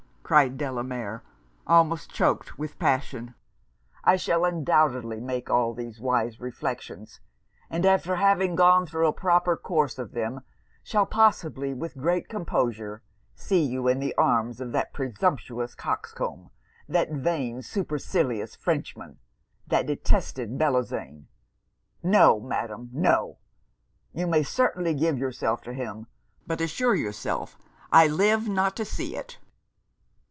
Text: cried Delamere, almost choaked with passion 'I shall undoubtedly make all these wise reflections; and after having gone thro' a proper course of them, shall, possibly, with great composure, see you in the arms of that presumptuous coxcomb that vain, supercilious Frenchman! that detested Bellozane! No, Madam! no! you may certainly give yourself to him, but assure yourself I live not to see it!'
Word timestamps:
cried 0.23 0.57
Delamere, 0.57 1.23
almost 1.67 2.09
choaked 2.09 2.57
with 2.57 2.79
passion 2.79 3.35
'I 4.05 4.15
shall 4.15 4.45
undoubtedly 4.45 5.19
make 5.19 5.49
all 5.49 5.73
these 5.73 5.99
wise 5.99 6.39
reflections; 6.39 7.19
and 7.69 7.85
after 7.85 8.15
having 8.15 8.55
gone 8.55 8.85
thro' 8.85 9.09
a 9.09 9.11
proper 9.11 9.57
course 9.57 9.99
of 9.99 10.13
them, 10.13 10.39
shall, 10.83 11.05
possibly, 11.05 11.73
with 11.73 11.97
great 11.97 12.29
composure, 12.29 13.03
see 13.35 13.61
you 13.61 13.89
in 13.89 13.99
the 13.99 14.15
arms 14.15 14.61
of 14.61 14.71
that 14.71 14.93
presumptuous 14.93 15.75
coxcomb 15.75 16.49
that 16.87 17.11
vain, 17.11 17.61
supercilious 17.61 18.55
Frenchman! 18.55 19.19
that 19.67 19.85
detested 19.85 20.57
Bellozane! 20.57 21.25
No, 22.01 22.39
Madam! 22.39 22.89
no! 22.93 23.37
you 24.13 24.27
may 24.27 24.43
certainly 24.43 24.93
give 24.93 25.17
yourself 25.19 25.61
to 25.63 25.73
him, 25.73 26.07
but 26.47 26.61
assure 26.61 26.95
yourself 26.95 27.57
I 27.91 28.07
live 28.07 28.47
not 28.47 28.77
to 28.77 28.85
see 28.85 29.17
it!' 29.17 29.37